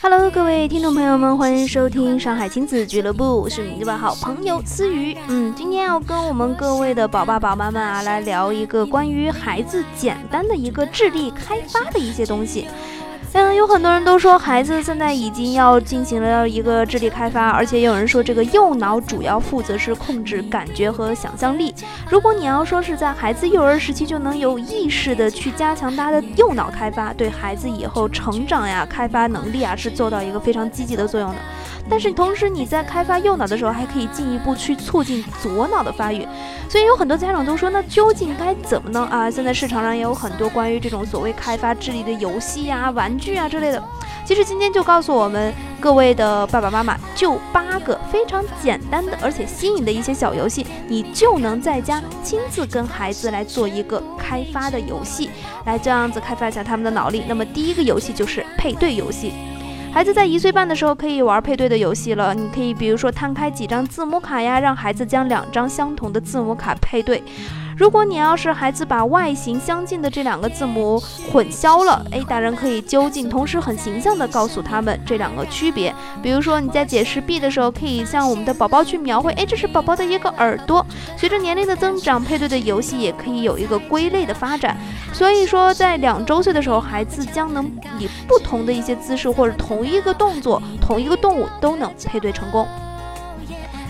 [0.00, 5.16] Hello，各位听众朋友们，欢迎收听上海亲子俱乐部，我是你们的好朋友思雨。
[5.26, 12.68] 嗯，今天要跟我们各位的宝爸宝妈们啊，来聊一个关于孩子简单的一个智力开发的一些东西。
[13.34, 21.72] 嗯，有很多人都说孩子现在已经要进行了一个智力开发，而且也有人说这个右脑主要负责是控制感觉和想象力。
[22.10, 31.36] 如果你要说是在孩子幼儿时期就能有意识的去加强他的右脑开发，对孩子以后成长呀、开发能力啊是做到一个非常积极的作用的。
[31.90, 36.26] 但是同时你在开发右脑的时候，还可以进一步去促进左脑的发育。
[36.68, 39.08] 所以有很多家长都说，那究竟该怎么呢？
[39.10, 43.82] 啊，现在市场上也有很多关于这种所谓开发智力的游戏呀、玩具啊之类的。
[44.24, 55.30] 其实今天就告诉我们各位的爸爸妈妈，就八个非常简单的而且新颖的一些小游戏，你就能在家亲自跟孩子来做一个开发的游戏，
[55.64, 57.24] 来这样子开发一下他们的脑力。
[57.26, 59.32] 那么第一个游戏就是配对游戏。
[59.90, 62.34] 孩子在一岁半的时候可以玩配对的游戏了。
[62.34, 67.22] 你可以比如说摊开几张字母卡呀，让孩子将两张相同的字母卡配对。
[67.78, 75.94] 如果你要是孩子把外形相近的这两个字母混淆了，哎，大人可以究竟，同时很形象的告诉他们这两个区别。
[76.20, 80.84] 比如说你在解释 B 的时候，可以向我们的宝宝去描绘，哎，这是宝宝的一个耳朵。
[81.16, 84.76] 随着年龄的增长，配对的游戏也可以有一个归类的发展。
[85.12, 87.64] 所以说，在两周岁的时候，孩子将能
[88.00, 92.66] 以不同的一些姿势或者同一个动作、同一个动物都能配对成功。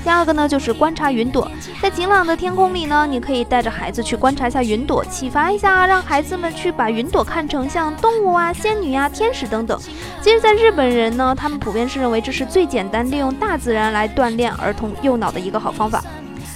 [0.05, 1.51] 第二个呢，就是观察云朵。
[1.83, 9.79] 在晴朗的天空里呢，你可以带着孩子去观察一下云朵，启发一下，让孩子们去把云朵看成像动物啊、仙女啊、天使等等。
[10.23, 16.03] 其实，在日本人呢，他们普遍是认为这是最简单利用大自然来锻炼儿童右脑的一个好方法。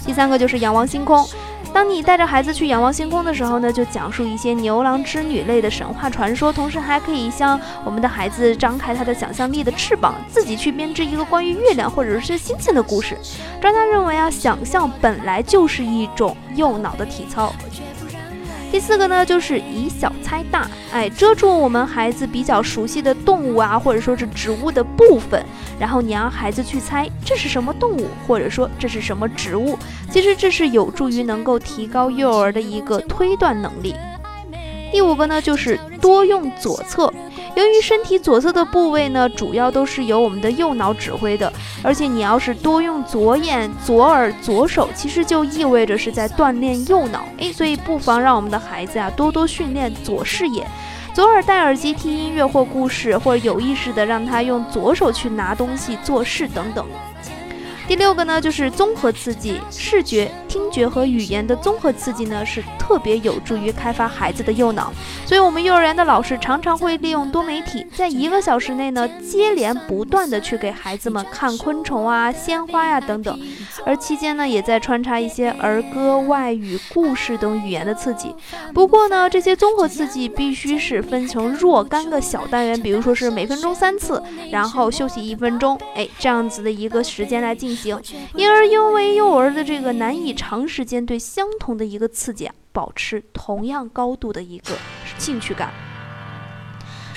[0.07, 1.25] 第三个就是仰望星空。
[1.73, 13.17] 当你带着孩子去仰望星空的时候呢，就讲述一些牛郎织女类的神话传说，同时还可以向我们的孩子张开他的想象力的翅膀，自己去编织一个关于月亮或者是星星的故事。
[13.61, 17.53] 专家认为啊，想象本来就是一种右脑的体操。
[18.71, 25.45] 第四个呢，就是以小猜大，哎，遮住我们孩子比较熟悉的动物啊，或者说是植物的部分，
[25.79, 29.79] 然后你让孩子去猜这是什么动物，或者说这是什么植物。
[30.11, 33.95] 其实这是有助于能够提高幼儿的一个推断能力。
[34.93, 37.13] 第五个呢，就是多用左侧。
[37.55, 41.51] 由于身体左侧的部位呢，主要都是由我们的右脑指挥的，
[41.83, 47.25] 而且你要是多用左眼、左耳、左手，其实就意味着是在锻炼右脑。
[47.39, 50.67] 诶，所以不妨让我们的孩子啊多多训练左视野，
[51.15, 56.87] 左耳戴耳机听音乐或故事，或者有意识的让他用左手去拿东西、做事等等。
[57.89, 64.93] 第六个呢，就是综合刺激，视觉、听觉和语言的综合刺激呢，是特别有助于开发孩子的右脑。
[65.27, 73.39] 所以，我们幼儿园的老师常常会利用多媒体，在一个小时内呢，接连不断的去给孩子们看昆虫啊、鲜花呀等等，
[73.85, 78.35] 而期间呢，也在穿插一些儿歌、外语、故事等语言的刺激。
[78.73, 87.72] 不过呢，这些综合刺激必须是分成若干个小单元，比如说是每分钟三次，然后休息一分钟，哎，这样子的一个时间来进行。
[87.75, 88.01] 行，
[88.35, 94.75] 因而因为幼儿的这个难以长时间对相同的一个刺激啊，保持同样高度的一个
[95.19, 95.73] 兴趣感。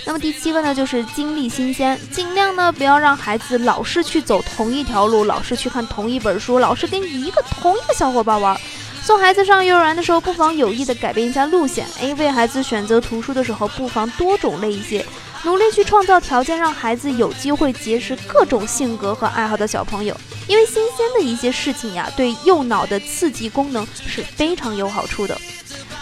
[0.08, 8.56] 那么第七个呢，就是经历新鲜，尽量呢不要让孩子老是去走同一条路，老是去看同一本书，老是跟一个同一个小伙伴玩。
[9.02, 15.04] 送孩子上幼儿园的时候，不妨有意的改变一下路线，哎，为孩子选择图书的时候，不妨多种类一些。
[15.46, 25.40] 努力去创造条件，让孩子有机会结识各种性格和爱好的小朋友，因为新鲜的一些事情呀，对右脑的刺激功能是非常有好处的。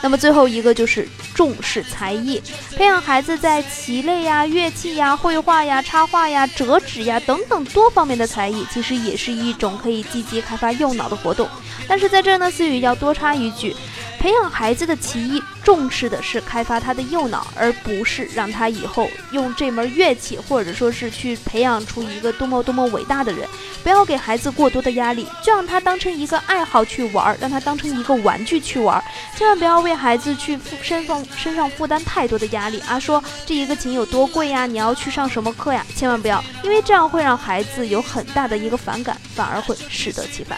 [0.01, 2.41] 那么最后一个就是重视才艺，
[2.77, 11.47] 培养孩子在棋类呀、乐器呀、绘画呀、插画呀、折纸呀等等多方面的才艺，其实也是一种可以积极开发右脑的活动。
[11.85, 13.75] 但是在这呢，思雨要多插一句。
[14.23, 23.45] 培养孩子的棋艺，重视的是开发他的右脑，而不是让他以后用这门乐器，或者说是去培养出一个多么多么伟大的人。
[23.83, 29.03] 不要给孩子过多的压力，就让他当成一个爱好去玩儿，让他当成一个玩具去玩儿。
[29.35, 32.97] 千万不要为孩子去负身上身上负担太多的压力啊！
[32.97, 34.65] 说这一个琴有多贵呀？
[34.65, 35.85] 你要去上什么课呀？
[35.97, 40.57] 千万不要，因为这样会让孩子有很大的一个反感，反而会适得其反。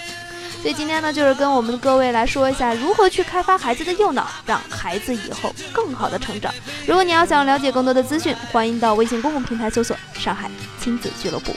[0.66, 6.52] 所以今天呢，就是跟我们各位来说一下如何去开发孩子的右脑，让孩子以后更好的成长。
[6.88, 11.52] 如果你要想了解更多的资讯，欢迎到微信公共平台搜索“上海亲子俱乐部”。